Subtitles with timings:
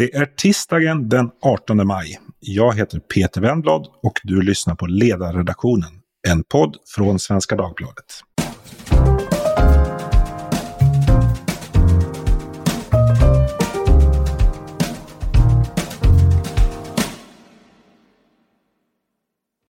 [0.00, 2.20] Det är tisdagen den 18 maj.
[2.38, 5.90] Jag heter Peter Wendblad och du lyssnar på Ledarredaktionen,
[6.28, 8.04] en podd från Svenska Dagbladet.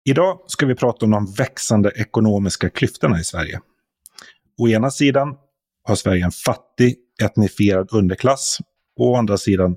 [0.04, 3.60] Idag ska vi prata om de växande ekonomiska klyftorna i Sverige.
[4.58, 5.36] Å ena sidan
[5.84, 8.58] har Sverige en fattig, etnifierad underklass
[8.98, 9.76] och å andra sidan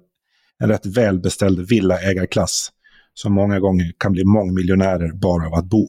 [0.60, 2.72] en rätt välbeställd villaägarklass
[3.14, 5.88] som många gånger kan bli mångmiljonärer bara av att bo.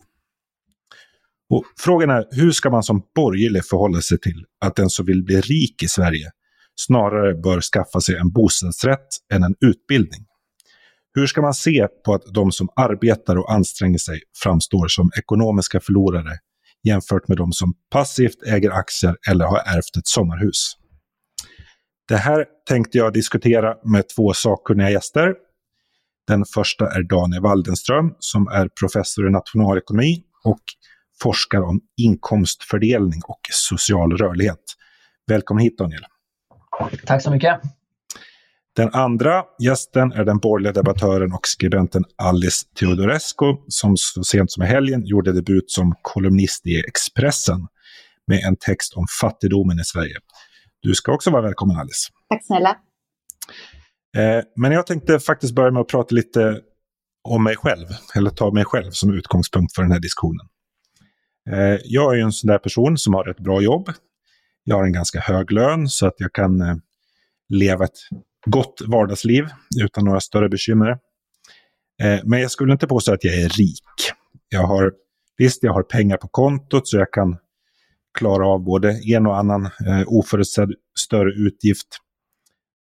[1.51, 5.25] Och frågan är, hur ska man som borgerlig förhålla sig till att den som vill
[5.25, 6.31] bli rik i Sverige
[6.81, 10.27] snarare bör skaffa sig en bostadsrätt än en utbildning?
[11.15, 15.81] Hur ska man se på att de som arbetar och anstränger sig framstår som ekonomiska
[15.81, 16.39] förlorare
[16.83, 20.77] jämfört med de som passivt äger aktier eller har ärvt ett sommarhus?
[22.09, 25.35] Det här tänkte jag diskutera med två sakkunniga gäster.
[26.27, 30.61] Den första är Daniel Waldenström som är professor i nationalekonomi och
[31.23, 34.65] forskar om inkomstfördelning och social rörlighet.
[35.27, 36.03] Välkommen hit Daniel.
[37.07, 37.61] Tack så mycket.
[38.77, 44.63] Den andra gästen är den borgerliga debattören och skribenten Alice Teodorescu som så sent som
[44.63, 47.67] i helgen gjorde debut som kolumnist i Expressen
[48.27, 50.17] med en text om fattigdomen i Sverige.
[50.85, 52.09] Du ska också vara välkommen Alice.
[52.29, 52.71] Tack snälla.
[54.17, 56.61] Eh, men jag tänkte faktiskt börja med att prata lite
[57.29, 60.47] om mig själv, eller ta mig själv som utgångspunkt för den här diskussionen.
[61.51, 63.93] Eh, jag är en sån där person som har ett bra jobb.
[64.65, 66.77] Jag har en ganska hög lön så att jag kan eh,
[67.49, 67.99] leva ett
[68.47, 69.45] gott vardagsliv
[69.83, 70.99] utan några större bekymmer.
[72.25, 74.13] Men jag skulle inte påstå att jag är rik.
[74.49, 74.93] Jag har,
[75.37, 77.37] visst, jag har pengar på kontot så jag kan
[78.15, 81.87] klara av både en och annan eh, oförutsedd större utgift.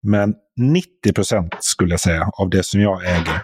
[0.02, 3.42] Men 90 procent skulle jag säga av det som jag äger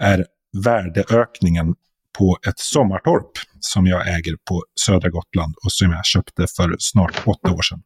[0.00, 0.26] är
[0.64, 1.74] värdeökningen
[2.18, 7.22] på ett sommartorp som jag äger på södra Gotland och som jag köpte för snart
[7.26, 7.82] åtta år sedan.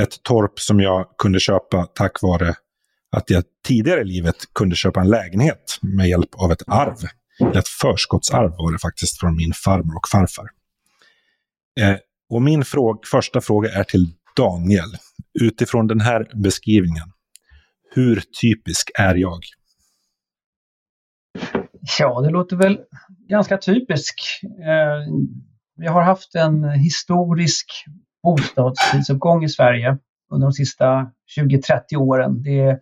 [0.00, 2.54] Ett torp som jag kunde köpa tack vare
[3.16, 6.96] att jag tidigare i livet kunde köpa en lägenhet med hjälp av ett arv.
[7.54, 10.48] Ett förskottsarv var det faktiskt från min farmor och farfar.
[11.80, 11.96] Eh,
[12.30, 14.06] och min fråga, första fråga är till
[14.36, 14.96] Daniel.
[15.40, 17.12] Utifrån den här beskrivningen,
[17.94, 19.40] hur typisk är jag?
[21.98, 22.78] Ja, det låter väl
[23.28, 24.14] ganska typisk.
[24.42, 25.12] Eh,
[25.76, 27.66] vi har haft en historisk
[28.22, 29.98] bostadsprisuppgång i Sverige
[30.32, 32.42] under de sista 20-30 åren.
[32.42, 32.78] Det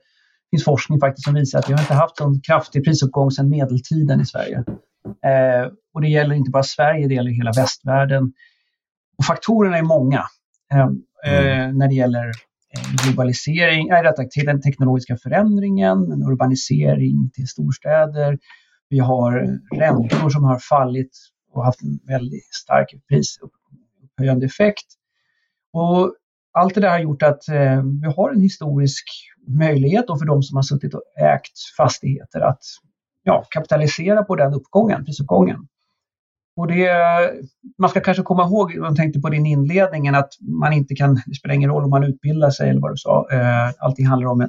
[0.50, 4.20] finns forskning faktiskt som visar att vi har inte haft en kraftig prisuppgång sedan medeltiden
[4.20, 4.64] i Sverige.
[5.06, 8.32] Eh, och det gäller inte bara Sverige, det gäller hela västvärlden.
[9.18, 10.24] Och faktorerna är många
[10.72, 10.86] eh,
[11.32, 11.78] mm.
[11.78, 18.38] när det gäller eh, globalisering, äh, rättare till den teknologiska förändringen, en urbanisering till storstäder.
[18.88, 21.10] Vi har räntor som har fallit
[21.52, 24.86] och haft en väldigt stark prisupphöjande effekt.
[25.72, 26.14] Och
[26.52, 29.04] allt det där har gjort att eh, vi har en historisk
[29.46, 32.62] möjlighet för de som har suttit och ägt fastigheter att
[33.22, 35.68] ja, kapitalisera på den uppgången, prisuppgången.
[36.56, 36.90] Och det,
[37.78, 41.34] man ska kanske komma ihåg, jag tänkte på din inledning, att man inte kan, det
[41.34, 44.40] spelar ingen roll om man utbildar sig eller vad du sa, eh, allting handlar om
[44.40, 44.48] eh,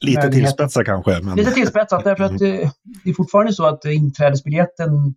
[0.00, 1.20] Lite tillspetsat kanske.
[1.22, 1.36] Men...
[1.36, 2.60] Lite tillspetsat därför att mm.
[2.60, 2.70] eh,
[3.04, 5.14] det är fortfarande så att inträdesbiljetten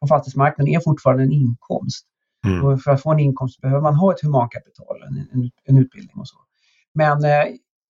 [0.00, 2.06] på fastighetsmarknaden är fortfarande en inkomst.
[2.46, 2.64] Mm.
[2.64, 6.16] Och för att få en inkomst behöver man ha ett humankapital, en, en, en utbildning
[6.16, 6.36] och så.
[6.94, 7.40] Men eh,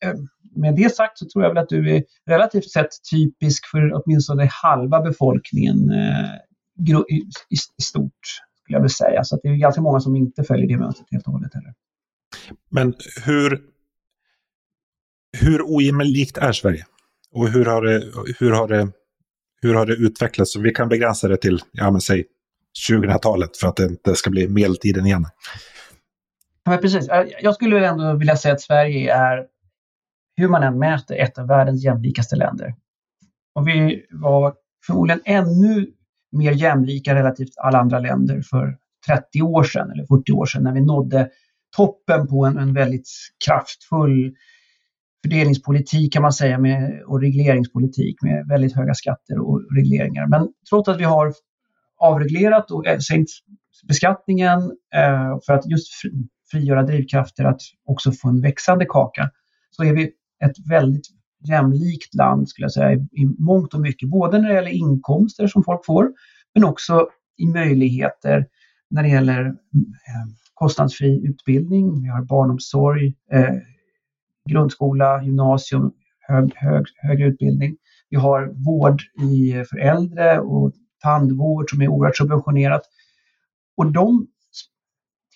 [0.04, 0.14] eh
[0.56, 4.48] med det sagt så tror jag väl att du är relativt sett typisk för åtminstone
[4.62, 6.30] halva befolkningen eh,
[6.88, 7.26] i,
[7.78, 8.26] i, stort,
[8.62, 9.24] skulle jag vilja säga.
[9.24, 11.74] Så det är ganska många som inte följer det mönstret helt och hållet heller.
[12.70, 13.60] Men hur,
[15.38, 16.86] hur ojämlikt är Sverige?
[17.32, 18.04] Och hur har det,
[18.38, 18.88] hur har det,
[19.62, 20.56] hur har det utvecklats?
[20.56, 22.24] Vi kan begränsa det till, ja men säg
[22.88, 25.26] 2000-talet för att det inte ska bli medeltiden igen.
[26.64, 27.08] Ja, precis.
[27.42, 29.46] Jag skulle ändå vilja säga att Sverige är,
[30.36, 32.74] hur man än mäter, ett av världens jämlikaste länder.
[33.54, 34.54] Och vi var
[34.86, 35.86] förmodligen ännu
[36.32, 40.72] mer jämlika relativt alla andra länder för 30 år sedan eller 40 år sedan när
[40.72, 41.28] vi nådde
[41.76, 43.08] toppen på en, en väldigt
[43.46, 44.34] kraftfull
[45.24, 50.26] fördelningspolitik kan man säga med, och regleringspolitik med väldigt höga skatter och regleringar.
[50.26, 51.32] Men trots att vi har
[51.98, 53.30] avreglerat och eh, sänkt
[53.88, 54.58] beskattningen
[54.94, 55.88] eh, för att just
[56.50, 59.30] frigöra drivkrafter att också få en växande kaka
[59.70, 60.02] så är vi
[60.44, 61.06] ett väldigt
[61.48, 64.08] jämlikt land skulle jag säga i mångt och mycket.
[64.08, 66.12] Både när det gäller inkomster som folk får
[66.54, 68.46] men också i möjligheter
[68.90, 69.54] när det gäller eh,
[70.54, 72.02] kostnadsfri utbildning.
[72.02, 73.54] Vi har barnomsorg, eh,
[74.50, 77.76] grundskola, gymnasium, hög, hög, högre utbildning.
[78.10, 80.72] Vi har vård i, för äldre och
[81.02, 82.82] tandvård som är oerhört subventionerat.
[83.76, 84.26] Och de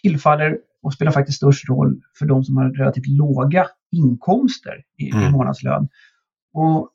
[0.02, 5.24] tillfaller och spelar faktiskt störst roll för de som har relativt låga inkomster i, mm.
[5.24, 5.88] i månadslön.
[6.52, 6.90] Och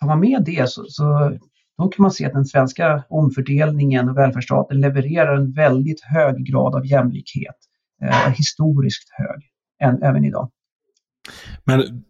[0.00, 1.38] tar man med det så, så
[1.78, 6.74] då kan man se att den svenska omfördelningen och välfärdsstaten levererar en väldigt hög grad
[6.74, 7.56] av jämlikhet.
[8.02, 9.42] Eh, historiskt hög,
[9.82, 10.50] än, även idag.
[11.64, 12.04] Men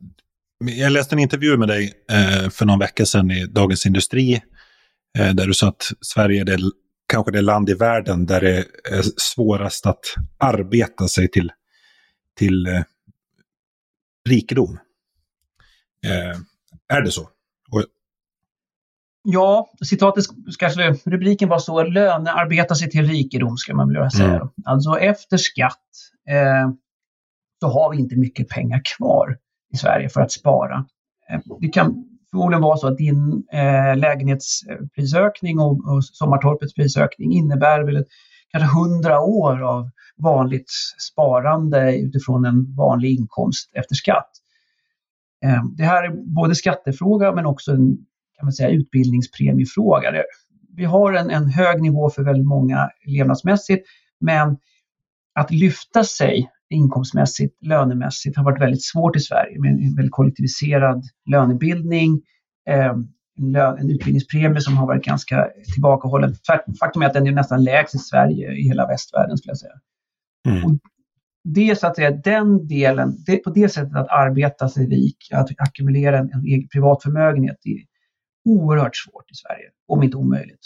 [0.61, 4.43] jag läste en intervju med dig eh, för någon vecka sedan i Dagens Industri
[5.19, 6.58] eh, där du sa att Sverige är det,
[7.12, 8.59] kanske det land i världen där det
[8.91, 10.00] är svårast att
[10.38, 11.53] arbeta sig till,
[12.38, 12.82] till eh,
[14.29, 14.79] rikedom.
[16.06, 16.38] Eh,
[16.97, 17.23] är det så?
[17.70, 17.85] Och...
[19.25, 20.25] Ja, citatet,
[20.59, 24.35] kanske rubriken var så, lönearbeta sig till rikedom ska man vilja säga.
[24.35, 24.49] Mm.
[24.65, 25.88] Alltså efter skatt
[26.29, 26.73] eh,
[27.61, 29.38] så har vi inte mycket pengar kvar
[29.75, 30.87] i Sverige för att spara.
[31.31, 37.84] Eh, det kan förmodligen vara så att din eh, lägenhetsprisökning och, och sommartorpets prisökning innebär
[37.84, 38.05] väl
[38.52, 40.70] kanske hundra år av vanligt
[41.11, 44.31] sparande utifrån en vanlig inkomst efter skatt.
[45.44, 47.99] Eh, det här är både skattefråga men också en
[48.43, 50.12] kan man säga, utbildningspremiefråga.
[50.76, 53.87] Vi har en, en hög nivå för väldigt många levnadsmässigt
[54.20, 54.56] men
[55.34, 61.04] att lyfta sig inkomstmässigt, lönemässigt har varit väldigt svårt i Sverige med en väldigt kollektiviserad
[61.30, 62.22] lönebildning,
[62.69, 62.94] eh,
[63.38, 66.34] en, lön, en utbildningspremie som har varit ganska tillbakahållen.
[66.80, 69.80] Faktum är att den är nästan lägst i Sverige i hela västvärlden skulle jag säga.
[70.48, 70.64] Mm.
[70.64, 70.78] Och
[71.44, 75.48] det så att säga, den delen, det, på det sättet att arbeta sig rik, att
[75.58, 77.84] ackumulera en, en egen privat förmögenhet, det är
[78.44, 80.60] oerhört svårt i Sverige, om inte omöjligt.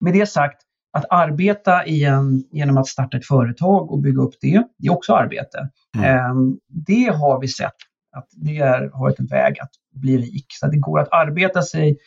[0.00, 0.62] Med det sagt,
[0.92, 4.92] att arbeta i en, genom att starta ett företag och bygga upp det, det är
[4.92, 5.68] också arbete.
[5.96, 6.06] Mm.
[6.06, 7.76] Ehm, det har vi sett
[8.16, 10.46] att det är, har varit en väg att bli rik.
[10.48, 11.98] Så det går att arbeta sig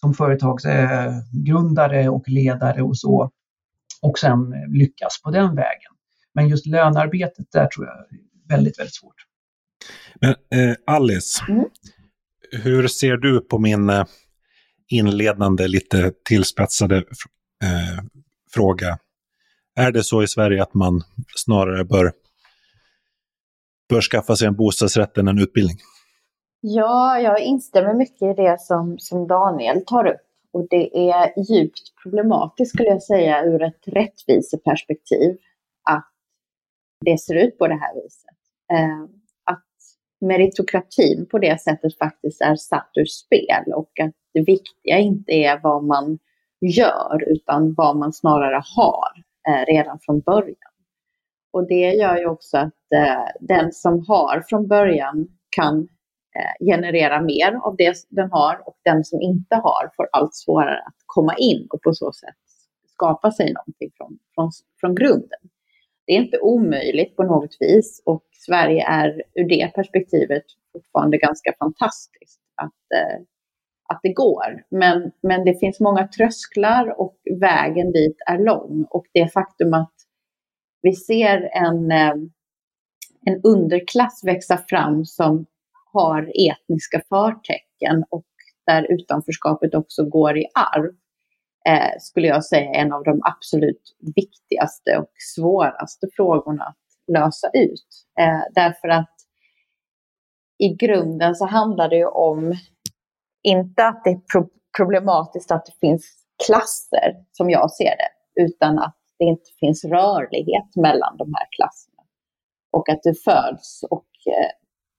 [0.00, 3.30] som företagsgrundare och ledare och så
[4.02, 5.92] och sen lyckas på den vägen.
[6.34, 8.06] Men just lönearbetet, där tror jag är
[8.48, 9.14] väldigt, väldigt svårt.
[10.20, 11.64] Men eh, Alice, mm.
[12.62, 14.04] hur ser du på min eh,
[14.88, 18.04] inledande, lite tillspetsade eh,
[18.56, 18.98] fråga.
[19.76, 21.02] Är det så i Sverige att man
[21.36, 22.12] snarare bör,
[23.88, 25.76] bör skaffa sig en bostadsrätt än en utbildning?
[26.60, 30.22] Ja, jag instämmer mycket i det som, som Daniel tar upp.
[30.52, 35.36] Och det är djupt problematiskt skulle jag säga ur ett rättviseperspektiv
[35.90, 36.12] att
[37.04, 38.38] det ser ut på det här viset.
[38.72, 39.02] Eh,
[39.44, 39.66] att
[40.20, 45.60] meritokratin på det sättet faktiskt är satt ur spel och att det viktiga inte är
[45.62, 46.18] vad man
[46.68, 49.08] gör, utan vad man snarare har
[49.48, 50.72] eh, redan från början.
[51.52, 55.88] Och det gör ju också att eh, den som har från början kan
[56.36, 60.78] eh, generera mer av det den har och den som inte har får allt svårare
[60.78, 62.34] att komma in och på så sätt
[62.92, 65.40] skapa sig någonting från, från, från grunden.
[66.06, 71.52] Det är inte omöjligt på något vis och Sverige är ur det perspektivet fortfarande ganska
[71.58, 72.40] fantastiskt.
[72.54, 73.22] Att eh,
[73.88, 74.62] att det går.
[74.70, 78.86] Men, men det finns många trösklar och vägen dit är lång.
[78.90, 79.92] Och det faktum att
[80.82, 82.14] vi ser en, eh,
[83.26, 85.46] en underklass växa fram som
[85.92, 88.26] har etniska förtecken och
[88.66, 90.90] där utanförskapet också går i arv,
[91.68, 97.50] eh, skulle jag säga är en av de absolut viktigaste och svåraste frågorna att lösa
[97.54, 97.88] ut.
[98.20, 99.14] Eh, därför att
[100.58, 102.54] i grunden så handlar det ju om
[103.46, 106.04] inte att det är pro problematiskt att det finns
[106.46, 112.02] klasser, som jag ser det, utan att det inte finns rörlighet mellan de här klasserna.
[112.72, 114.50] Och att du föds och, eh,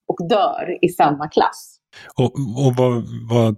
[0.08, 1.80] och dör i samma klass.
[2.18, 2.32] Och,
[2.66, 3.56] och vad, vad,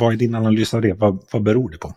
[0.00, 0.92] vad är din analys av det?
[0.92, 1.92] Vad, vad beror det på?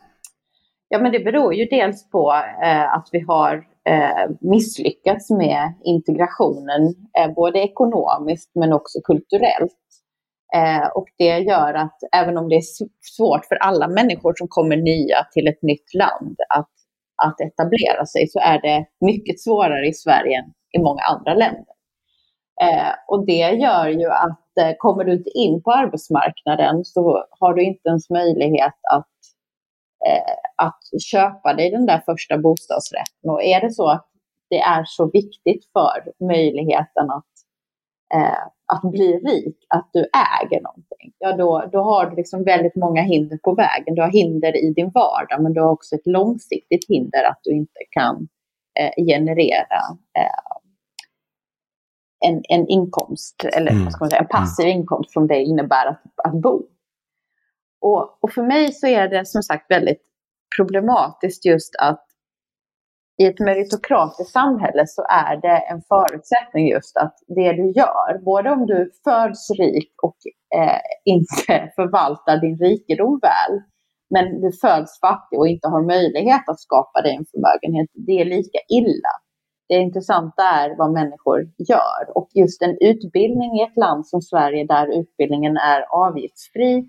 [0.87, 2.31] Ja, men det beror ju dels på
[2.63, 9.90] eh, att vi har eh, misslyckats med integrationen, eh, både ekonomiskt men också kulturellt.
[10.55, 12.63] Eh, och det gör att även om det är
[13.17, 16.69] svårt för alla människor som kommer nya till ett nytt land att,
[17.23, 21.73] att etablera sig så är det mycket svårare i Sverige än i många andra länder.
[22.61, 27.53] Eh, och det gör ju att eh, kommer du inte in på arbetsmarknaden så har
[27.53, 29.15] du inte ens möjlighet att,
[30.07, 33.29] eh, att köpa dig den där första bostadsrätten.
[33.29, 34.07] Och är det så att
[34.49, 37.31] det är så viktigt för möjligheten att
[38.13, 42.75] eh, att bli rik, att du äger någonting, ja då, då har du liksom väldigt
[42.75, 43.95] många hinder på vägen.
[43.95, 47.51] Du har hinder i din vardag, men du har också ett långsiktigt hinder att du
[47.51, 48.27] inte kan
[48.79, 49.81] eh, generera
[50.19, 50.51] eh,
[52.25, 53.83] en, en inkomst, eller mm.
[53.83, 54.77] vad ska man säga, en passiv mm.
[54.77, 56.63] inkomst som det innebär att, att bo.
[57.81, 60.01] Och, och för mig så är det som sagt väldigt
[60.57, 62.05] problematiskt just att
[63.21, 68.49] i ett meritokratiskt samhälle så är det en förutsättning just att det du gör, både
[68.51, 70.17] om du föds rik och
[70.55, 73.53] eh, inte förvaltar din rikedom väl,
[74.13, 78.25] men du föds fattig och inte har möjlighet att skapa dig en förmögenhet, det är
[78.25, 79.13] lika illa.
[79.69, 84.65] Det intressanta är vad människor gör och just en utbildning i ett land som Sverige
[84.65, 86.85] där utbildningen är avgiftsfri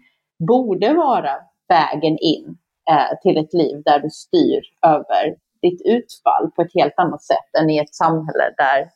[0.48, 1.34] borde vara
[1.68, 2.44] vägen in
[2.90, 7.50] eh, till ett liv där du styr över ditt utfall på ett helt annat sätt
[7.60, 8.88] än i ett samhälle där,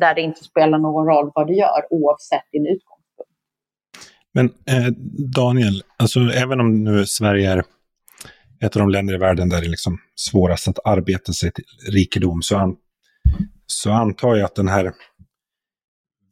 [0.00, 2.96] där det inte spelar någon roll vad du gör oavsett din utgångspunkt.
[4.34, 4.92] Men eh,
[5.34, 7.62] Daniel, alltså även om nu Sverige är
[8.60, 11.64] ett av de länder i världen där det är liksom svårast att arbeta sig till
[11.92, 12.76] rikedom så, an,
[13.66, 14.92] så antar jag att den här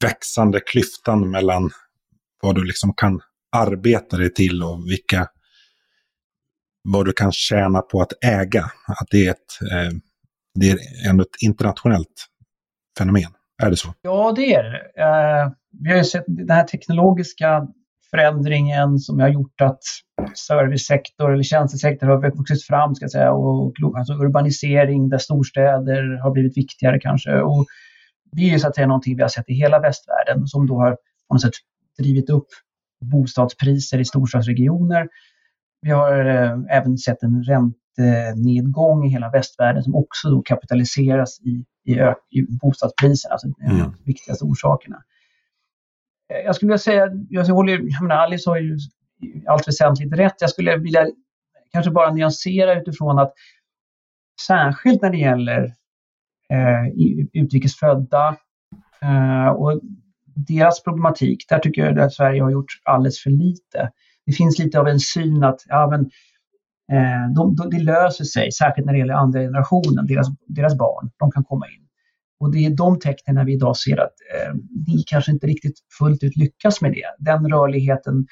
[0.02, 1.70] växande klyftan mellan
[2.42, 3.20] vad du liksom kan
[3.52, 5.28] arbeta dig till och vilka
[6.84, 8.64] vad du kan tjäna på att äga.
[8.86, 9.98] Att det är ett, eh,
[10.54, 10.78] det är
[11.10, 12.26] ändå ett internationellt
[12.98, 13.30] fenomen.
[13.62, 13.94] Är det så?
[14.02, 15.02] Ja, det är det.
[15.02, 17.66] Eh, vi har ju sett den här teknologiska
[18.10, 19.82] förändringen som har gjort att
[20.34, 26.56] servicesektor eller tjänstesektor har vuxit fram, ska säga, och alltså urbanisering där storstäder har blivit
[26.56, 27.40] viktigare kanske.
[27.40, 27.66] Och
[28.32, 30.74] det är ju så att säga någonting vi har sett i hela västvärlden som då
[30.74, 30.90] har
[31.28, 31.52] på något sätt
[31.98, 32.46] drivit upp
[33.00, 35.08] bostadspriser i storstadsregioner
[35.84, 41.64] vi har eh, även sett en räntenedgång i hela västvärlden som också då kapitaliseras i,
[41.84, 41.92] i,
[42.30, 43.78] i bostadspriserna, alltså mm.
[43.78, 45.02] de viktigaste orsakerna.
[46.32, 48.78] Eh, jag skulle vilja säga, jag håller, jag menar, Alice har ju
[49.46, 50.34] allt väsentligt rätt.
[50.40, 51.06] Jag skulle vilja
[51.72, 53.32] kanske bara nyansera utifrån att
[54.46, 55.64] särskilt när det gäller
[56.52, 56.86] eh,
[57.32, 58.36] utrikesfödda
[59.02, 59.80] eh, och
[60.36, 63.90] deras problematik, där tycker jag att Sverige har gjort alldeles för lite
[64.26, 66.00] det finns lite av en syn att ja, men,
[66.98, 71.10] eh, de, de, det löser sig, särskilt när det gäller andra generationen, deras, deras barn,
[71.18, 71.84] de kan komma in.
[72.40, 74.54] Och det är de tecknen vi idag ser att eh,
[74.86, 77.24] vi kanske inte riktigt fullt ut lyckas med det.
[77.24, 78.26] Den rörligheten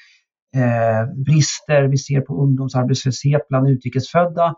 [0.55, 4.55] eh, brister, vi ser på ungdomsarbetslöshet bland utrikesfödda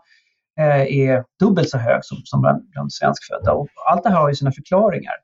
[0.60, 3.52] eh, är dubbelt så hög som, som bland, bland svenskfödda.
[3.52, 5.14] Och allt det här har ju sina förklaringar.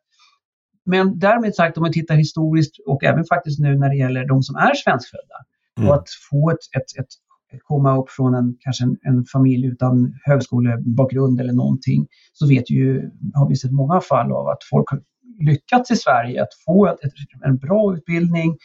[0.84, 4.42] Men därmed sagt, om man tittar historiskt och även faktiskt nu när det gäller de
[4.42, 5.36] som är svenskfödda,
[5.78, 5.88] Mm.
[5.88, 7.08] Och att få ett, ett, ett,
[7.62, 13.10] komma upp från en, kanske en, en, familj utan högskolebakgrund eller någonting, så vet ju,
[13.34, 15.00] har vi sett många fall av att folk har
[15.40, 16.98] lyckats i Sverige att få ett,
[17.44, 18.56] en bra utbildning,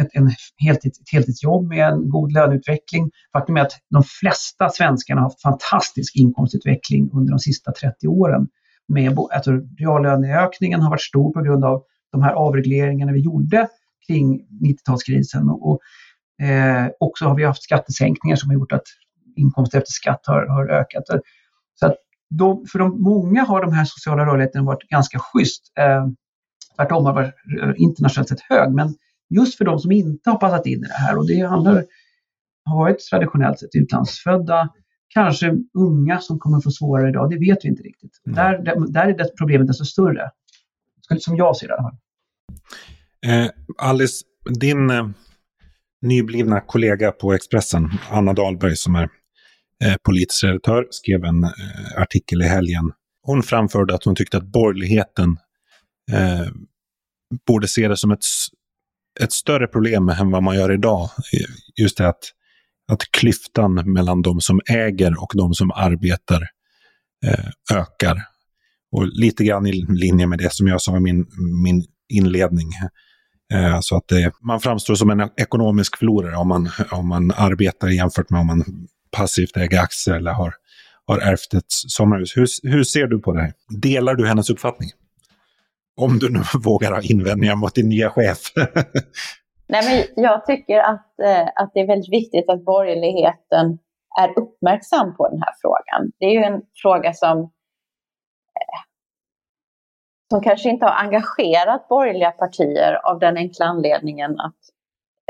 [0.00, 3.10] ett, en heltid, ett heltidsjobb med en god löneutveckling.
[3.32, 8.48] Faktum är att de flesta svenskarna har haft fantastisk inkomstutveckling under de sista 30 åren.
[8.88, 13.68] Med, alltså, reallöneökningen har varit stor på grund av de här avregleringarna vi gjorde
[14.06, 15.50] kring 90-talskrisen.
[15.50, 15.78] Och, och
[16.40, 18.86] Eh, och så har vi haft skattesänkningar som har gjort att
[19.36, 21.04] inkomst efter skatt har, har ökat.
[21.74, 21.96] Så att
[22.30, 25.72] de, för de många har de här sociala rörligheten varit ganska schysst.
[25.78, 26.06] Eh,
[26.76, 27.34] tvärtom har varit
[27.76, 28.94] internationellt sett hög, men
[29.30, 31.84] just för de som inte har passat in i det här och det handlar,
[32.64, 34.68] har varit traditionellt sett utlandsfödda,
[35.08, 38.12] kanske unga som kommer få svårare idag, det vet vi inte riktigt.
[38.26, 38.36] Mm.
[38.36, 40.30] Där, där, där är det problemet desto större,
[41.18, 41.90] som jag ser det.
[43.26, 44.24] Eh, Alice,
[44.60, 45.08] din eh,
[46.02, 49.08] nyblivna kollega på Expressen, Anna Dahlberg, som är
[49.84, 52.92] eh, politisk redaktör, skrev en eh, artikel i helgen.
[53.22, 55.36] Hon framförde att hon tyckte att borgerligheten
[56.12, 56.48] eh,
[57.46, 58.24] borde se det som ett,
[59.20, 61.10] ett större problem än vad man gör idag.
[61.80, 62.32] Just det att,
[62.92, 66.42] att klyftan mellan de som äger och de som arbetar
[67.26, 68.16] eh, ökar.
[68.92, 71.26] Och lite grann i linje med det som jag sa i min,
[71.64, 72.68] min inledning.
[73.52, 77.88] Eh, så att det, man framstår som en ekonomisk förlorare om man, om man arbetar
[77.88, 78.64] jämfört med om man
[79.10, 80.54] passivt äger aktier eller har,
[81.06, 82.36] har ärvt ett sommarhus.
[82.36, 83.52] Hur, hur ser du på det här?
[83.82, 84.90] Delar du hennes uppfattning?
[85.96, 88.38] Om du nu vågar ha invändningar mot din nya chef.
[89.68, 93.78] Nej, men jag tycker att, eh, att det är väldigt viktigt att borgerligheten
[94.20, 96.12] är uppmärksam på den här frågan.
[96.18, 97.50] Det är ju en fråga som
[100.30, 104.60] som kanske inte har engagerat borgerliga partier av den enkla anledningen att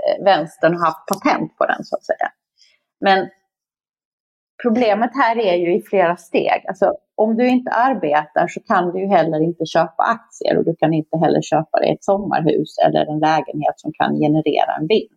[0.07, 2.33] eh, vänstern har haft patent på den så att säga.
[3.01, 3.29] Men
[4.63, 6.65] problemet här är ju i flera steg.
[6.69, 10.77] Alltså, om du inte arbetar så kan du ju heller inte köpa aktier och du
[10.77, 15.15] kan inte heller köpa dig ett sommarhus eller en lägenhet som kan generera en vinst.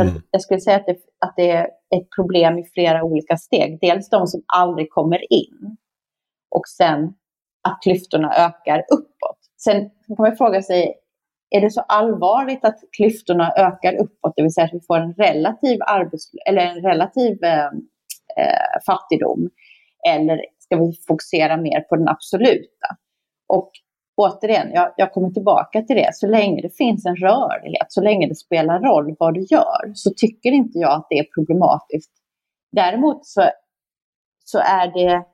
[0.00, 0.22] Mm.
[0.30, 3.78] Jag skulle säga att det, att det är ett problem i flera olika steg.
[3.80, 5.76] Dels de som aldrig kommer in
[6.50, 7.14] och sen
[7.68, 9.38] att klyftorna ökar uppåt.
[9.56, 10.94] sen kan man fråga sig,
[11.50, 15.14] är det så allvarligt att klyftorna ökar uppåt, det vill säga att vi får en
[15.14, 17.66] relativ, arbets eller en relativ eh,
[18.36, 19.50] eh, fattigdom?
[20.08, 22.88] Eller ska vi fokusera mer på den absoluta?
[23.48, 23.70] Och
[24.16, 28.28] återigen, jag, jag kommer tillbaka till det, så länge det finns en rörlighet, så länge
[28.28, 32.10] det spelar roll vad du gör, så tycker inte jag att det är problematiskt.
[32.72, 33.50] Däremot så,
[34.44, 35.24] så är det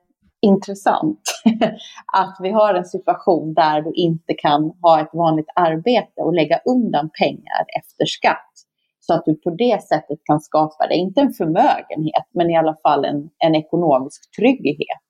[0.47, 1.21] intressant
[2.13, 6.59] att vi har en situation där du inte kan ha ett vanligt arbete och lägga
[6.65, 8.51] undan pengar efter skatt.
[8.99, 12.75] Så att du på det sättet kan skapa dig, inte en förmögenhet, men i alla
[12.83, 15.07] fall en, en ekonomisk trygghet.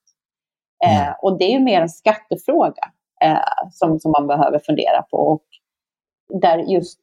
[0.85, 1.13] Eh, mm.
[1.21, 2.91] och det är ju mer en skattefråga
[3.23, 3.37] eh,
[3.71, 5.17] som, som man behöver fundera på.
[5.17, 5.43] Och
[6.41, 6.99] där just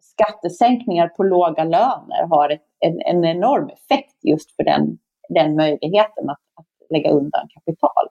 [0.00, 4.98] skattesänkningar på låga löner har ett, en, en enorm effekt just för den,
[5.28, 8.08] den möjligheten att, att lägga undan kapital.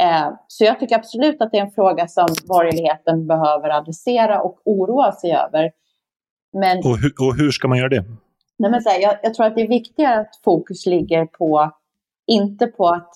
[0.00, 4.60] Eh, så jag tycker absolut att det är en fråga som borgerligheten behöver adressera och
[4.64, 5.70] oroa sig över.
[6.52, 8.04] Men, och, hur, och hur ska man göra det?
[8.58, 11.70] Nej, men så här, jag, jag tror att det är viktigare att fokus ligger på,
[12.26, 13.14] inte på att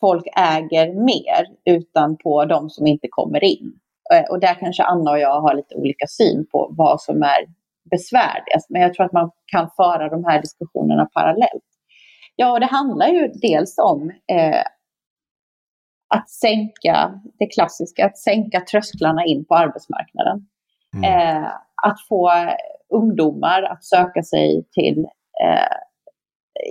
[0.00, 3.72] folk äger mer, utan på de som inte kommer in.
[4.12, 7.46] Eh, och där kanske Anna och jag har lite olika syn på vad som är
[7.90, 8.70] besvärligast.
[8.70, 11.73] Men jag tror att man kan föra de här diskussionerna parallellt.
[12.36, 14.62] Ja, det handlar ju dels om eh,
[16.14, 20.46] att sänka det klassiska, att sänka trösklarna in på arbetsmarknaden.
[20.96, 21.04] Mm.
[21.04, 21.50] Eh,
[21.82, 22.30] att få
[22.88, 25.06] ungdomar att söka sig till
[25.44, 25.76] eh,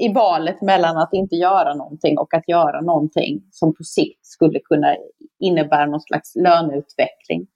[0.02, 4.60] i valet mellan att inte göra någonting och att göra någonting som på sikt skulle
[4.60, 4.96] kunna
[5.40, 7.48] innebära någon slags löneutveckling.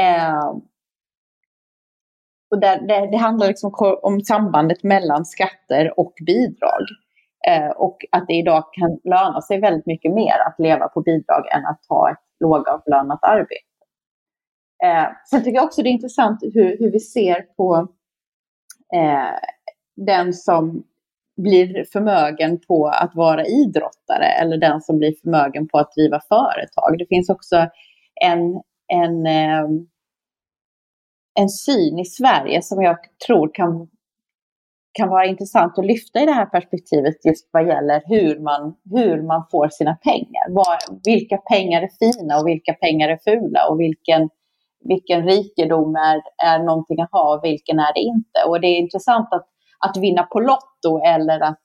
[0.00, 0.48] Eh,
[2.50, 6.82] och där, det, det, handlar liksom om sambandet mellan skatter och bidrag.
[7.48, 11.52] Eh, och att det idag kan löna sig väldigt mycket mer att leva på bidrag
[11.52, 13.64] än att ha ett lågavlönat arbete.
[14.84, 17.88] Eh, sen tycker jag också det är intressant hur, hur vi ser på
[18.94, 19.38] eh,
[19.96, 20.84] den som
[21.36, 26.98] blir förmögen på att vara idrottare eller den som blir förmögen på att driva företag.
[26.98, 27.56] Det finns också
[28.20, 29.64] en, en, eh,
[31.40, 32.96] en syn i Sverige som jag
[33.26, 33.88] tror kan,
[34.92, 39.22] kan vara intressant att lyfta i det här perspektivet just vad gäller hur man, hur
[39.22, 40.50] man får sina pengar.
[40.50, 44.28] Var, vilka pengar är fina och vilka pengar är fula och vilken,
[44.84, 46.20] vilken rikedom är,
[46.52, 48.38] är någonting att ha och vilken är det inte.
[48.48, 49.46] Och det är intressant att
[49.78, 51.62] att vinna på Lotto eller att,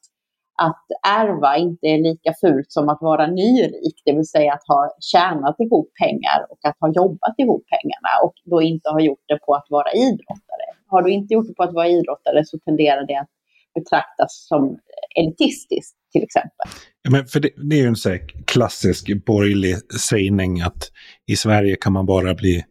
[0.62, 0.86] att
[1.20, 5.60] ärva inte är lika fult som att vara nyrik, det vill säga att ha tjänat
[5.60, 9.56] ihop pengar och att ha jobbat ihop pengarna och då inte ha gjort det på
[9.56, 10.63] att vara idrottare.
[10.94, 13.30] Har du inte gjort det på att vara idrottare så tenderar det att
[13.76, 14.80] betraktas som
[15.16, 16.68] elitistiskt till exempel.
[17.02, 20.92] Ja, men för det, det är ju en så klassisk borgerlig sägning att
[21.28, 22.66] i Sverige kan man bara bli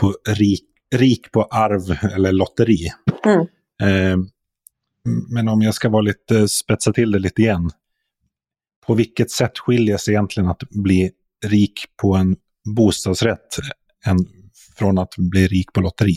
[0.00, 2.88] på rik, rik på arv eller lotteri.
[3.24, 3.40] Mm.
[3.82, 4.18] Eh,
[5.34, 7.70] men om jag ska vara lite, spetsa till det lite igen.
[8.86, 11.10] På vilket sätt skiljer sig egentligen att bli
[11.46, 12.36] rik på en
[12.76, 13.56] bostadsrätt
[14.06, 14.16] än
[14.78, 16.16] från att bli rik på lotteri?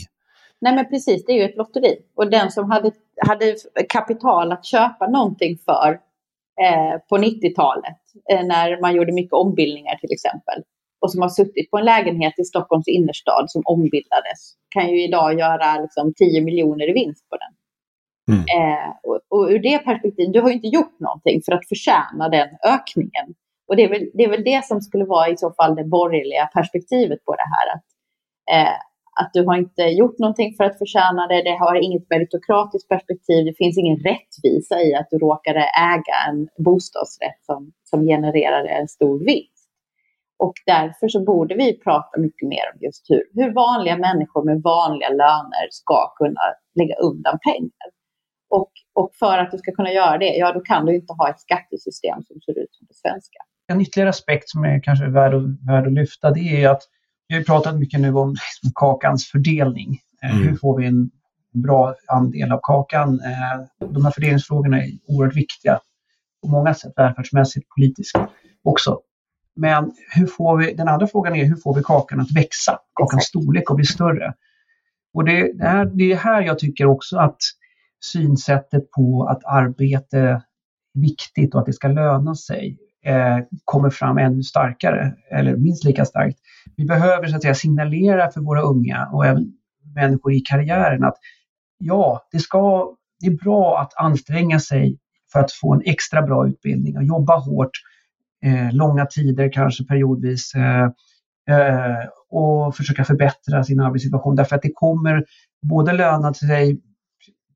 [0.60, 1.96] Nej men precis, det är ju ett lotteri.
[2.14, 2.90] Och den som hade,
[3.26, 3.56] hade
[3.88, 6.00] kapital att köpa någonting för
[6.62, 7.98] eh, på 90-talet,
[8.32, 10.62] eh, när man gjorde mycket ombildningar till exempel,
[11.00, 15.38] och som har suttit på en lägenhet i Stockholms innerstad som ombildades, kan ju idag
[15.38, 17.52] göra liksom, 10 miljoner i vinst på den.
[18.28, 18.40] Mm.
[18.40, 22.28] Eh, och, och ur det perspektivet, du har ju inte gjort någonting för att förtjäna
[22.28, 23.26] den ökningen.
[23.68, 25.84] Och det är, väl, det är väl det som skulle vara i så fall det
[25.84, 27.66] borgerliga perspektivet på det här.
[27.74, 27.84] Att,
[28.52, 28.78] eh,
[29.20, 33.44] att du har inte gjort någonting för att förtjäna det, det har inget meritokratiskt perspektiv,
[33.44, 35.60] det finns ingen rättvisa i att du råkade
[35.94, 39.50] äga en bostadsrätt som, som genererade en stor vinst.
[40.38, 44.62] Och därför så borde vi prata mycket mer om just hur, hur vanliga människor med
[44.62, 46.40] vanliga löner ska kunna
[46.74, 47.88] lägga undan pengar.
[48.50, 51.30] Och, och för att du ska kunna göra det, ja då kan du inte ha
[51.30, 53.38] ett skattesystem som ser ut som det svenska.
[53.66, 56.82] En ytterligare aspekt som är kanske värd att, värd att lyfta det är att
[57.34, 60.00] vi har pratat mycket nu om liksom, kakans fördelning.
[60.22, 60.48] Eh, mm.
[60.48, 61.10] Hur får vi en
[61.52, 63.20] bra andel av kakan?
[63.20, 65.80] Eh, de här fördelningsfrågorna är oerhört viktiga
[66.42, 68.16] på många sätt, välfärdsmässigt, politiskt
[68.64, 69.00] också.
[69.56, 72.78] Men hur får vi, den andra frågan är hur får vi kakan att växa?
[72.94, 74.34] Kakans storlek och bli större.
[75.14, 77.38] Och det, det, här, det är här jag tycker också att
[78.04, 80.42] synsättet på att arbete är
[80.94, 86.04] viktigt och att det ska löna sig Eh, kommer fram ännu starkare, eller minst lika
[86.04, 86.38] starkt.
[86.76, 89.52] Vi behöver så att säga signalera för våra unga och även
[89.94, 91.14] människor i karriären att
[91.78, 94.98] ja, det, ska, det är bra att anstränga sig
[95.32, 97.70] för att få en extra bra utbildning och jobba hårt,
[98.44, 100.84] eh, långa tider kanske periodvis, eh,
[101.56, 105.24] eh, och försöka förbättra sin arbetssituation därför att det kommer
[105.62, 106.80] både löna sig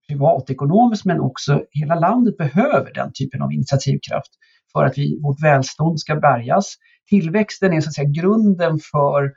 [0.09, 4.31] privatekonomiskt men också hela landet behöver den typen av initiativkraft
[4.73, 6.75] för att vi, vårt välstånd ska bärgas.
[7.09, 9.33] Tillväxten är så att säga grunden för,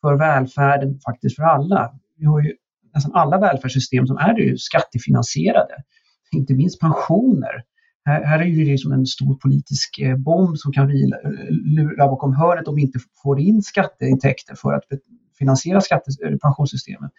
[0.00, 1.92] för välfärden faktiskt för alla.
[2.16, 2.52] Vi har ju
[2.94, 5.74] nästan alla välfärdssystem som är ju skattefinansierade.
[6.32, 7.64] Inte minst pensioner.
[8.04, 12.08] Här, här är ju det en stor politisk eh, bomb som kan vila, eh, lura
[12.08, 14.82] bakom hörnet om vi inte får in skatteintäkter för att
[15.38, 17.10] finansiera skatte, eh, pensionssystemet.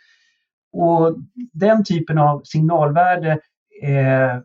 [0.71, 1.17] Och
[1.53, 3.31] den typen av signalvärde
[3.83, 4.41] eh,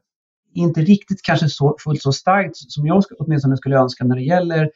[0.55, 4.71] inte riktigt kanske så, fullt så starkt som jag åtminstone skulle önska när det gäller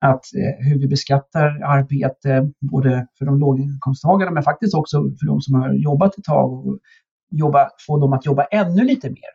[0.00, 5.40] att eh, hur vi beskattar arbete både för de låginkomsttagarna men faktiskt också för de
[5.40, 6.78] som har jobbat ett tag och
[7.30, 9.30] jobba, få dem att jobba ännu lite mer.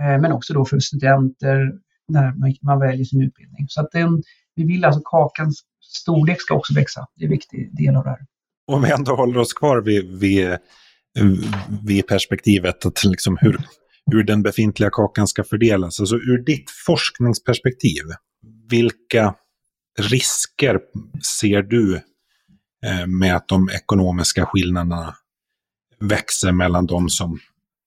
[0.00, 1.72] Eh, men också då för studenter
[2.08, 3.66] när man väljer sin utbildning.
[3.68, 4.22] Så att den,
[4.54, 7.06] vi vill alltså kakans storlek ska också växa.
[7.16, 8.26] Det är en viktig del av det här.
[8.72, 10.58] Om vi ändå håller oss kvar vid, vid,
[11.86, 13.58] vid perspektivet att liksom hur,
[14.12, 16.00] hur den befintliga kakan ska fördelas.
[16.00, 18.02] Alltså ur ditt forskningsperspektiv,
[18.70, 19.34] vilka
[19.98, 20.80] risker
[21.40, 21.96] ser du
[22.86, 25.14] eh, med att de ekonomiska skillnaderna
[26.00, 27.38] växer mellan de som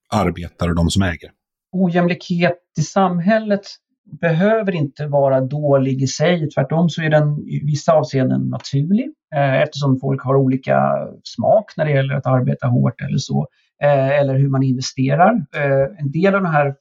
[0.09, 1.31] arbetar och de som äger?
[1.71, 3.61] Ojämlikhet i samhället
[4.21, 6.49] behöver inte vara dålig i sig.
[6.49, 10.79] Tvärtom så är den i vissa avseenden naturlig eh, eftersom folk har olika
[11.23, 13.47] smak när det gäller att arbeta hårt eller så.
[13.83, 15.33] Eh, eller hur man investerar.
[15.55, 16.75] Eh, en del av den här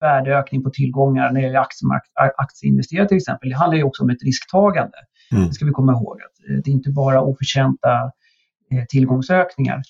[0.00, 1.64] värdeökning på tillgångar när det gäller
[2.36, 4.96] aktieinvesterare till exempel, det handlar ju också om ett risktagande.
[5.32, 5.46] Mm.
[5.46, 6.16] Det ska vi komma ihåg.
[6.20, 8.12] Att det är inte bara oförtjänta
[8.88, 9.82] tillgångsökningar.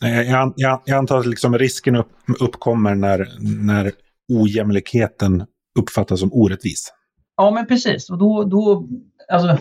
[0.00, 3.28] Jag, jag, jag antar att liksom risken upp, uppkommer när,
[3.64, 3.92] när
[4.28, 5.46] ojämlikheten
[5.78, 6.92] uppfattas som orättvis.
[7.36, 8.10] Ja, men precis.
[8.10, 8.88] Och då, då,
[9.32, 9.58] alltså,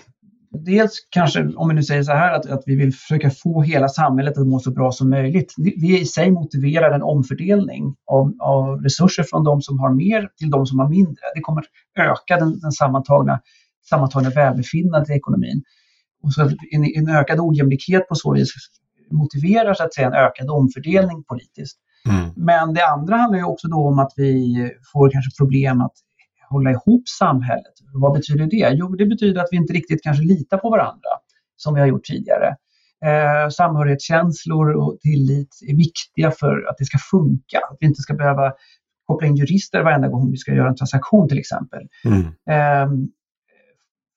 [0.65, 3.88] dels kanske, om vi nu säger så här, att, att vi vill försöka få hela
[3.88, 5.54] samhället att må så bra som möjligt.
[5.58, 10.49] Det i sig motiverar en omfördelning av, av resurser från de som har mer till
[10.49, 11.21] de som har mindre.
[11.36, 11.63] Det kommer
[11.99, 13.39] öka den, den sammantagna,
[13.89, 15.63] sammantagna välbefinnandet i ekonomin.
[16.23, 18.49] Och så en, en ökad ojämlikhet på så vis
[19.12, 21.78] motiverar så att säga en ökad omfördelning politiskt.
[22.10, 22.30] Mm.
[22.36, 24.56] Men det andra handlar ju också då om att vi
[24.93, 25.93] får kanske problem att
[26.49, 27.73] hålla ihop samhället.
[27.93, 28.69] Vad betyder det?
[28.73, 31.10] Jo, det betyder att vi inte riktigt kanske litar på varandra
[31.55, 32.55] som vi har gjort tidigare.
[33.05, 37.58] Eh, samhörighetskänslor och tillit är viktiga för att det ska funka.
[37.71, 38.53] Att vi inte ska behöva
[39.05, 41.88] koppla in jurister varenda gång vi ska göra en transaktion till exempel.
[42.05, 42.21] Mm.
[42.49, 42.89] Eh,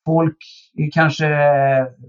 [0.09, 0.37] folk
[0.92, 1.27] kanske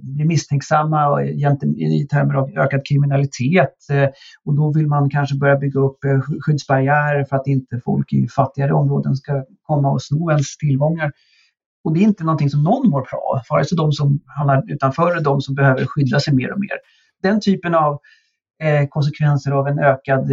[0.01, 4.09] blir misstänksamma i termer av ökad kriminalitet eh,
[4.45, 8.27] och då vill man kanske börja bygga upp eh, skyddsbarriärer för att inte folk i
[8.27, 11.11] fattigare områden ska komma och sno ens tillgångar.
[11.83, 14.63] Och det är inte någonting som någon mår bra av, vare sig de som hamnar
[14.73, 16.77] utanför eller de som behöver skydda sig mer och mer.
[17.23, 17.99] Den typen av
[18.63, 20.31] eh, konsekvenser av en ökad,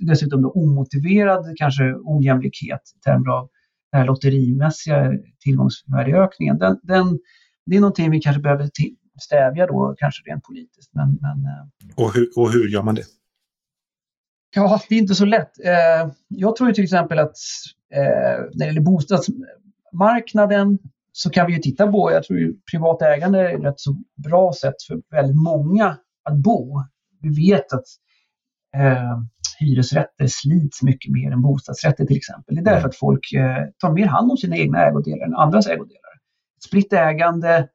[0.00, 3.48] dessutom då omotiverad kanske ojämlikhet i termer av
[3.92, 7.18] den här lotterimässiga tillgångsvärdeökningen, den, den,
[7.66, 8.70] det är någonting vi kanske behöver
[9.20, 10.94] stävja då, kanske rent politiskt.
[10.94, 12.04] Men, men, eh.
[12.04, 13.04] och, hur, och hur gör man det?
[14.54, 15.50] Ja, det är inte så lätt.
[15.64, 17.36] Eh, jag tror till exempel att
[17.94, 18.00] eh,
[18.52, 20.78] när det gäller bostadsmarknaden
[21.12, 24.52] så kan vi ju titta på, jag tror privat ägande är ett rätt så bra
[24.52, 26.82] sätt för väldigt många att bo.
[27.20, 27.84] Vi vet att
[28.76, 29.20] eh,
[29.58, 32.54] hyresrätter slits mycket mer än bostadsrätter till exempel.
[32.54, 32.88] Det är därför mm.
[32.88, 36.12] att folk eh, tar mer hand om sina egna ägodelar än andras ägodelar.
[36.66, 37.68] Spritt ägande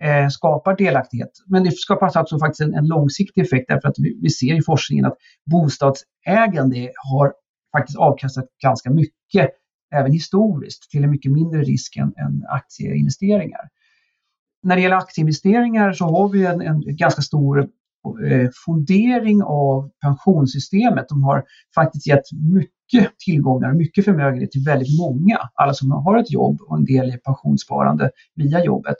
[0.00, 4.18] eh, skapar delaktighet, men det skapar alltså faktiskt en, en långsiktig effekt därför att vi,
[4.22, 5.16] vi, ser i forskningen att
[5.50, 7.32] bostadsägande har
[7.76, 9.50] faktiskt avkastat ganska mycket,
[9.94, 13.68] även historiskt, till en mycket mindre risk än, än aktieinvesteringar.
[14.62, 17.68] När det gäller aktieinvesteringar så har vi en, en ganska stor
[18.30, 21.08] Eh, fondering av pensionssystemet.
[21.08, 25.38] De har faktiskt gett mycket tillgångar, mycket förmögenhet till väldigt många.
[25.54, 28.96] Alla som har ett jobb och en del i pensionssparande via jobbet.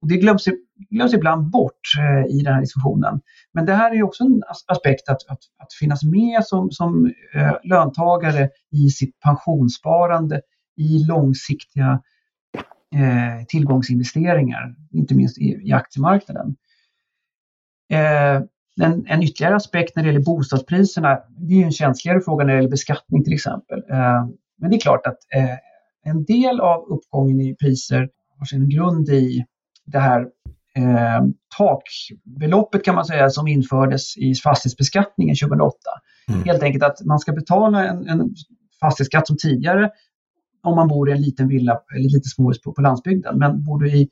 [0.00, 0.44] Och det glöms,
[0.90, 3.20] glöms ibland bort eh, i den här diskussionen.
[3.52, 7.52] Men det här är också en aspekt att, att, att finnas med som, som eh,
[7.64, 10.40] löntagare i sitt pensionssparande
[10.76, 12.02] i långsiktiga
[12.94, 16.56] eh, tillgångsinvesteringar, inte minst i, i aktiemarknaden.
[17.90, 18.42] Eh,
[18.80, 22.58] en, en ytterligare aspekt när det gäller bostadspriserna, det är en känsligare fråga när det
[22.58, 23.78] gäller beskattning till exempel.
[23.78, 24.26] Eh,
[24.58, 25.56] men det är klart att eh,
[26.04, 29.44] en del av uppgången i priser har sin grund i
[29.84, 30.20] det här
[30.76, 31.24] eh,
[31.58, 35.76] takbeloppet kan man säga som infördes i fastighetsbeskattningen 2008.
[36.28, 36.44] Mm.
[36.44, 38.34] Helt enkelt att man ska betala en, en
[38.80, 39.90] fastighetsskatt som tidigare
[40.62, 43.38] om man bor i en liten villa eller lite småhus på, på landsbygden.
[43.38, 44.08] Men bor du i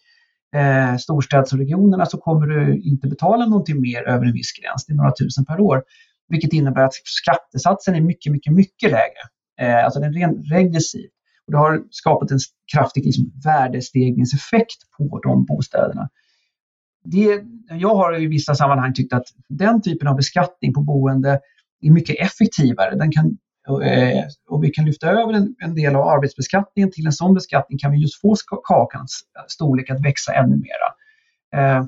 [0.54, 4.96] eh, storstadsregionerna så kommer du inte betala någonting mer över en viss gräns, det är
[4.96, 5.82] några tusen per år.
[6.28, 9.22] Vilket innebär att skattesatsen är mycket, mycket, mycket lägre.
[9.60, 11.08] Eh, alltså den är rent regressiv.
[11.46, 12.38] Och det har skapat en
[12.72, 16.08] kraftig liksom, värdestegringseffekt på de bostäderna.
[17.04, 21.40] Det, jag har i vissa sammanhang tyckt att den typen av beskattning på boende
[21.80, 22.96] är mycket effektivare.
[22.96, 23.38] Den kan,
[24.48, 27.92] och vi kan lyfta över en, en, del av arbetsbeskattningen till en sån beskattning kan
[27.92, 28.36] vi just få
[28.68, 30.94] kakans storlek att växa ännu mera.
[31.56, 31.84] Eh, eh,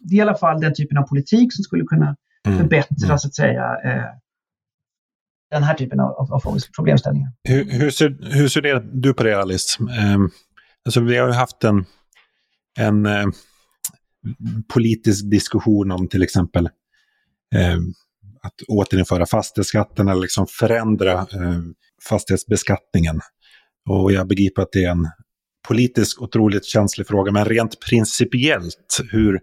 [0.00, 2.16] det är i alla fall den typen av politik som skulle kunna
[2.46, 2.58] mm.
[2.58, 3.18] förbättra mm.
[3.18, 3.76] så att säga
[5.50, 7.32] den här typen av, av, av problemställningar.
[7.48, 9.78] Hur, hur, ser, hur ser du på det Alice?
[9.82, 10.18] Eh,
[10.84, 11.84] alltså, vi har ju haft en,
[12.78, 13.26] en eh,
[14.74, 16.66] politisk diskussion om till exempel
[17.54, 17.78] eh,
[18.46, 21.60] att återinföra fastighetsskatten eller liksom förändra eh,
[22.08, 23.20] fastighetsbeskattningen.
[23.88, 25.08] Och jag begriper att det är en
[25.68, 29.40] politiskt otroligt känslig fråga, men rent principiellt, hur,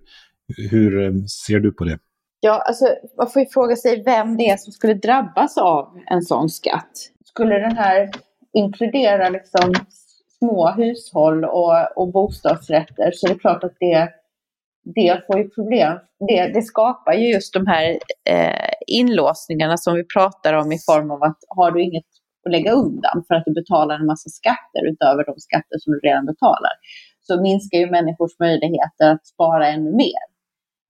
[0.69, 1.99] hur eh, ser du på det?
[2.39, 2.85] Ja, alltså
[3.17, 6.91] man får ju fråga sig vem det är som skulle drabbas av en sån skatt.
[7.25, 8.11] Skulle den här
[8.53, 9.73] inkludera liksom
[10.39, 14.09] små hushåll och, och bostadsrätter så det är klart att det,
[14.83, 15.99] det får ju problem.
[16.27, 21.11] Det, det skapar ju just de här eh, inlåsningarna som vi pratar om i form
[21.11, 22.05] av att har du inget
[22.45, 25.99] att lägga undan för att du betalar en massa skatter utöver de skatter som du
[25.99, 26.71] redan betalar
[27.21, 30.23] så minskar ju människors möjligheter att spara ännu mer.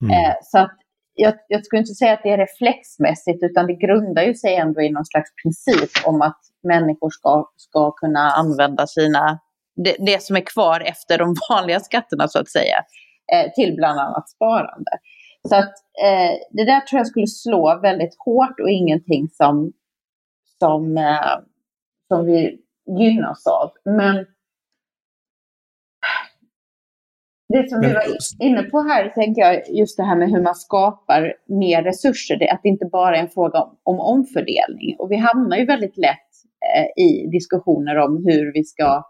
[0.02, 0.14] Mm.
[0.14, 0.76] Eh, så att
[1.14, 4.82] jag, jag skulle inte säga att det är reflexmässigt, utan det grundar ju sig ändå
[4.82, 9.38] i någon slags princip om att människor ska, ska kunna använda sina,
[9.84, 12.76] det, det som är kvar efter de vanliga skatterna så att säga,
[13.54, 14.90] till bland annat sparande.
[15.48, 19.72] Så att eh, det där tror jag skulle slå väldigt hårt och ingenting som,
[20.58, 21.38] som, eh,
[22.08, 22.58] som vi
[22.98, 23.70] gynnas av.
[23.84, 24.26] Men
[27.48, 28.02] Det som vi var
[28.40, 32.50] inne på här, tänker jag, just det här med hur man skapar mer resurser, det,
[32.50, 34.96] att det inte bara är en fråga om, om omfördelning.
[34.98, 36.30] Och vi hamnar ju väldigt lätt
[36.76, 39.02] eh, i diskussioner om hur vi ska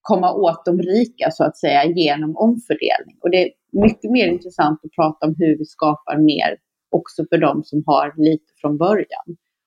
[0.00, 3.16] komma åt de rika, så att säga, genom omfördelning.
[3.20, 6.56] Och det är mycket mer intressant att prata om hur vi skapar mer
[6.90, 9.26] också för de som har lite från början.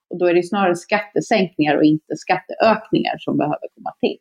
[0.09, 4.17] Och då är det snarare skattesänkningar och inte skatteökningar som behöver komma till.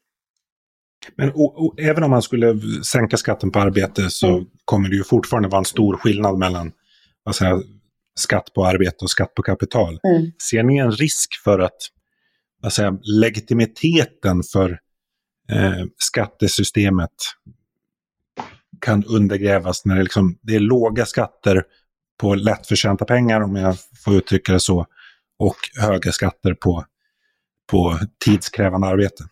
[1.17, 4.45] Men och, och, även om man skulle sänka skatten på arbete så mm.
[4.65, 6.73] kommer det ju fortfarande vara en stor skillnad mellan
[7.23, 7.63] vad säger,
[8.21, 10.01] skatt på arbete och skatt på kapital.
[10.09, 10.33] Mm.
[10.51, 11.79] Ser ni en risk för att
[12.63, 14.71] vad säger, legitimiteten för
[15.51, 17.11] eh, skattesystemet
[18.85, 21.63] kan undergrävas när det, liksom, det är låga skatter
[22.21, 24.87] på lättförtjänta pengar, om jag får uttrycka det så,
[25.39, 26.85] och höga skatter på,
[27.71, 29.25] på tidskrävande arbete?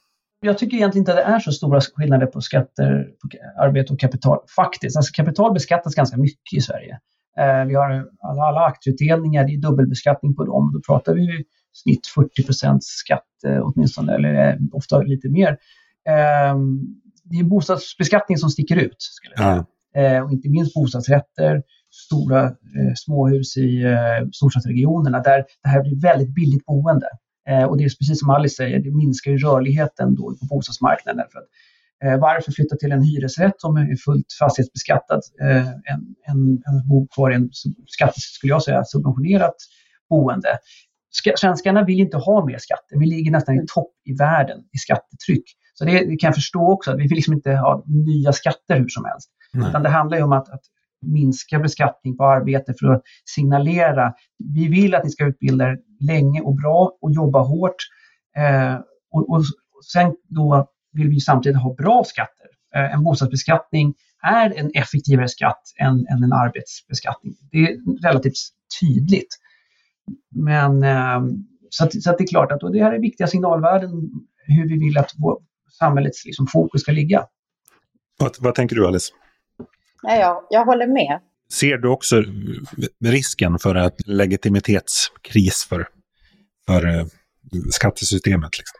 [0.44, 3.28] jag tycker egentligen inte att det är så stora skillnader på skatter på
[3.62, 4.96] arbete och kapital faktiskt.
[4.96, 6.98] Alltså kapital beskattas ganska mycket i Sverige.
[7.38, 10.72] Eh, vi har alla, alla aktieutdelningar, det är dubbelbeskattning på dem.
[10.74, 15.48] Då pratar vi snitt 40 skatt eh, åtminstone, eller eh, ofta lite mer.
[16.08, 16.56] Eh,
[17.24, 20.16] det är bostadsbeskattning som sticker ut, skulle jag säga.
[20.16, 21.62] Eh, och inte minst bostadsrätter,
[22.06, 27.06] stora eh, småhus i eh, storstadsregionerna där det här blir väldigt billigt boende.
[27.48, 31.24] Eh, och det är precis som Alice säger, det minskar ju rörligheten då på bostadsmarknaden.
[31.32, 31.48] För att,
[32.04, 37.08] eh, varför flytta till en hyresrätt som är fullt fastighetsbeskattad eh, än, än, än bo
[37.14, 37.50] kvar i en
[37.86, 39.56] skatt, skulle jag säga, subventionerat
[40.10, 40.58] boende?
[41.40, 42.98] Svenskarna vill inte ha mer skatter.
[42.98, 45.44] Vi ligger nästan i topp i världen i skattetryck.
[45.74, 48.78] Så det, det kan jag förstå också, att vi vill liksom inte ha nya skatter
[48.78, 49.30] hur som helst.
[49.68, 50.62] Utan det handlar ju om att, att
[51.06, 54.12] minska beskattning på arbete för att signalera.
[54.54, 57.76] Vi vill att ni ska utbilda er länge och bra och jobba hårt.
[58.36, 58.74] Eh,
[59.12, 59.44] och, och,
[59.92, 62.46] sen då vill vi samtidigt ha bra skatter.
[62.74, 67.34] Eh, en bostadsbeskattning är en effektivare skatt än, än en arbetsbeskattning.
[67.50, 68.34] Det är relativt
[68.80, 69.38] tydligt.
[70.34, 71.20] Men eh,
[71.70, 73.90] så, att, så att det är klart att det här är viktiga signalvärden
[74.46, 75.38] hur vi vill att vår,
[75.78, 77.26] samhällets liksom, fokus ska ligga.
[78.18, 79.12] Vad, vad tänker du Alice?
[80.02, 81.20] Ja, jag, jag håller med.
[81.52, 82.22] Ser du också
[83.04, 85.88] risken för en legitimitetskris för,
[86.66, 87.04] för eh,
[87.70, 88.58] skattesystemet?
[88.58, 88.78] Liksom?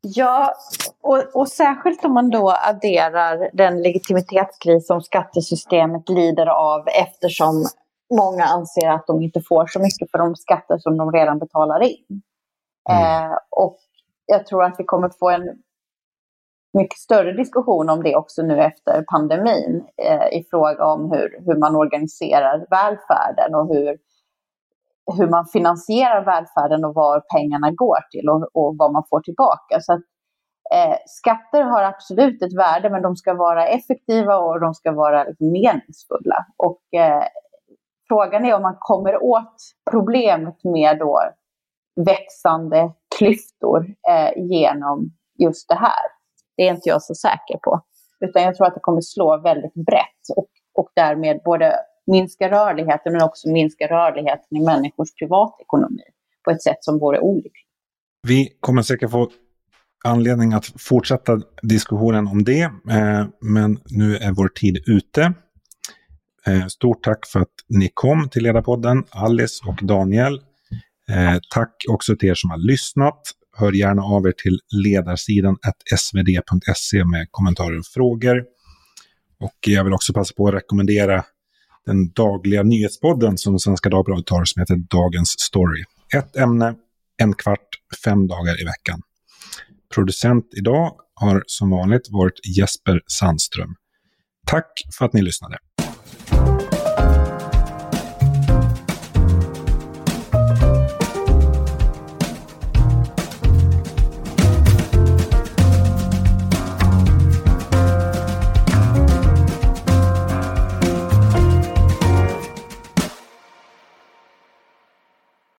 [0.00, 0.54] Ja,
[1.00, 7.64] och, och, särskilt om man då adderar den legitimitetskris som skattesystemet lider av eftersom
[8.14, 11.82] många anser att de inte får så mycket för de skatter som de redan betalar
[11.82, 12.22] in.
[12.90, 13.02] Mm.
[13.02, 13.78] Eh, och
[14.26, 15.42] jag tror att vi kommer få en
[16.74, 21.58] mycket större diskussion om det också nu efter pandemin eh, i fråga om hur, hur
[21.58, 23.98] man organiserar välfärden och hur,
[25.18, 29.80] hur man finansierar välfärden och var pengarna går till och, och vad man får tillbaka.
[29.80, 30.02] Så att
[30.72, 35.24] Eh, skatter har absolut ett värde, men de ska vara effektiva och de ska vara
[35.24, 36.46] liksom meningsfulla.
[36.56, 37.24] Och eh,
[38.08, 39.56] frågan är om man kommer åt
[39.90, 41.20] problemet med då
[42.06, 46.13] växande klyftor eh, genom just det här.
[46.56, 47.80] Det är inte jag så säker på.
[48.20, 51.74] Utan jag tror att det kommer slå väldigt brett och, och därmed både
[52.06, 56.02] minska rörligheten men också minska rörligheten i människors privatekonomi
[56.44, 57.68] på ett sätt som vore olyckligt.
[58.26, 59.30] Vi kommer säkert få
[60.04, 65.32] anledning att fortsätta diskussionen om det, eh, men nu är vår tid ute.
[66.46, 70.34] Eh, stort tack för att ni kom till Ledarpodden, Alice och Daniel.
[71.10, 73.20] Eh, tack också till er som har lyssnat.
[73.56, 75.56] Hör gärna av er till ledarsidan
[75.96, 78.44] svd.se med kommentarer och frågor.
[79.40, 81.24] Och jag vill också passa på att rekommendera
[81.86, 85.84] den dagliga nyhetspodden som Svenska Dagbladet har som heter Dagens Story.
[86.16, 86.74] Ett ämne,
[87.16, 87.68] en kvart,
[88.04, 89.00] fem dagar i veckan.
[89.94, 93.74] Producent idag har som vanligt varit Jesper Sandström.
[94.46, 95.58] Tack för att ni lyssnade.